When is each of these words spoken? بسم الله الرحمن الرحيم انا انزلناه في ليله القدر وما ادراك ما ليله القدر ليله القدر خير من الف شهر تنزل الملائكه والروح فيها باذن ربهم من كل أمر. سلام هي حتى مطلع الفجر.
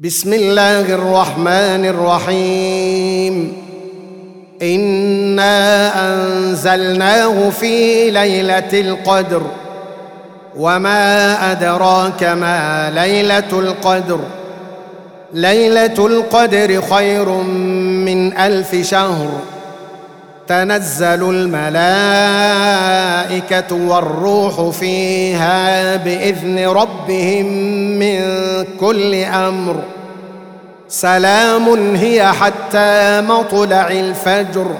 بسم 0.00 0.32
الله 0.32 0.80
الرحمن 0.94 1.84
الرحيم 1.84 3.52
انا 4.62 5.90
انزلناه 6.14 7.50
في 7.50 8.10
ليله 8.10 8.80
القدر 8.80 9.42
وما 10.56 11.52
ادراك 11.52 12.24
ما 12.24 12.90
ليله 12.94 13.48
القدر 13.52 14.20
ليله 15.32 16.06
القدر 16.06 16.82
خير 16.82 17.28
من 17.28 18.36
الف 18.36 18.76
شهر 18.88 19.28
تنزل 20.48 21.30
الملائكه 21.30 21.76
والروح 23.76 24.70
فيها 24.70 25.96
باذن 25.96 26.58
ربهم 26.68 27.46
من 27.98 28.37
كل 28.80 29.14
أمر. 29.14 29.82
سلام 30.88 31.94
هي 31.96 32.32
حتى 32.32 33.20
مطلع 33.20 33.90
الفجر. 33.90 34.70